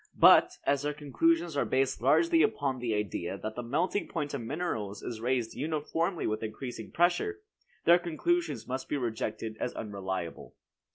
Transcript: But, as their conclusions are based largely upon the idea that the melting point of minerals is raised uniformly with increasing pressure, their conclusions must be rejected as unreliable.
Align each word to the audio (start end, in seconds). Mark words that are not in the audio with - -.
But, 0.17 0.57
as 0.63 0.81
their 0.81 0.95
conclusions 0.95 1.55
are 1.55 1.63
based 1.63 2.01
largely 2.01 2.41
upon 2.41 2.79
the 2.79 2.95
idea 2.95 3.37
that 3.37 3.53
the 3.55 3.61
melting 3.61 4.07
point 4.07 4.33
of 4.33 4.41
minerals 4.41 5.03
is 5.03 5.21
raised 5.21 5.53
uniformly 5.53 6.25
with 6.25 6.41
increasing 6.41 6.89
pressure, 6.91 7.41
their 7.85 7.99
conclusions 7.99 8.67
must 8.67 8.89
be 8.89 8.97
rejected 8.97 9.57
as 9.59 9.75
unreliable. 9.75 10.55